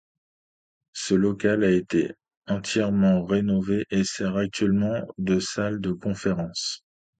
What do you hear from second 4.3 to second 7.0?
actuellement de salle de conférence.